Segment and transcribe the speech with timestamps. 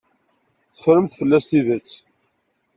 [0.71, 1.89] Teffremt fell-as tidet.